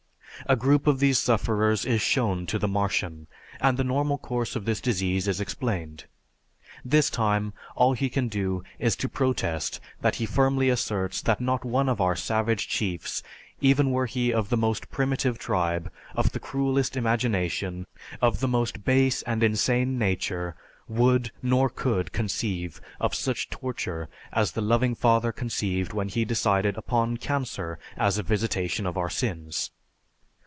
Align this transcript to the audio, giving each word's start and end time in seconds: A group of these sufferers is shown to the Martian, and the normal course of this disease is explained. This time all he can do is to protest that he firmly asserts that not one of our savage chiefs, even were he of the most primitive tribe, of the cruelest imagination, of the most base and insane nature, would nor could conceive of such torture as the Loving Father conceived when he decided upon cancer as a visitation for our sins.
A 0.49 0.55
group 0.55 0.87
of 0.87 0.97
these 0.99 1.19
sufferers 1.19 1.85
is 1.85 2.01
shown 2.01 2.47
to 2.47 2.57
the 2.57 2.67
Martian, 2.67 3.27
and 3.61 3.77
the 3.77 3.83
normal 3.83 4.17
course 4.17 4.55
of 4.55 4.65
this 4.65 4.81
disease 4.81 5.27
is 5.27 5.39
explained. 5.39 6.05
This 6.83 7.11
time 7.11 7.53
all 7.75 7.93
he 7.93 8.09
can 8.09 8.27
do 8.27 8.63
is 8.79 8.95
to 8.97 9.07
protest 9.07 9.79
that 10.01 10.15
he 10.15 10.25
firmly 10.25 10.69
asserts 10.69 11.21
that 11.21 11.41
not 11.41 11.63
one 11.63 11.87
of 11.87 12.01
our 12.01 12.15
savage 12.15 12.67
chiefs, 12.67 13.21
even 13.61 13.91
were 13.91 14.07
he 14.07 14.33
of 14.33 14.49
the 14.49 14.57
most 14.57 14.89
primitive 14.89 15.37
tribe, 15.37 15.91
of 16.15 16.31
the 16.31 16.39
cruelest 16.39 16.97
imagination, 16.97 17.85
of 18.19 18.39
the 18.39 18.47
most 18.47 18.83
base 18.83 19.21
and 19.21 19.43
insane 19.43 19.99
nature, 19.99 20.55
would 20.87 21.31
nor 21.43 21.69
could 21.69 22.11
conceive 22.13 22.81
of 22.99 23.13
such 23.13 23.47
torture 23.51 24.09
as 24.33 24.53
the 24.53 24.61
Loving 24.61 24.95
Father 24.95 25.31
conceived 25.31 25.93
when 25.93 26.09
he 26.09 26.25
decided 26.25 26.77
upon 26.77 27.15
cancer 27.15 27.77
as 27.95 28.17
a 28.17 28.23
visitation 28.23 28.91
for 28.91 28.97
our 29.01 29.09
sins. 29.09 29.69